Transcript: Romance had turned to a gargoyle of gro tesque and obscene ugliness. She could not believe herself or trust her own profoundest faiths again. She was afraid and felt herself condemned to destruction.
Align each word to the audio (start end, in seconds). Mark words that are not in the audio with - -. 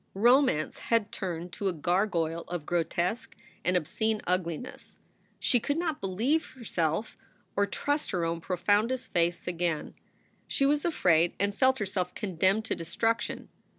Romance 0.15 0.79
had 0.79 1.11
turned 1.11 1.51
to 1.53 1.67
a 1.69 1.73
gargoyle 1.73 2.43
of 2.47 2.65
gro 2.65 2.81
tesque 2.83 3.35
and 3.63 3.77
obscene 3.77 4.19
ugliness. 4.25 4.97
She 5.37 5.59
could 5.59 5.77
not 5.77 6.01
believe 6.01 6.43
herself 6.55 7.15
or 7.55 7.67
trust 7.67 8.09
her 8.09 8.25
own 8.25 8.41
profoundest 8.41 9.11
faiths 9.11 9.45
again. 9.47 9.93
She 10.47 10.65
was 10.65 10.85
afraid 10.85 11.35
and 11.39 11.53
felt 11.53 11.77
herself 11.77 12.15
condemned 12.15 12.65
to 12.65 12.75
destruction. 12.75 13.49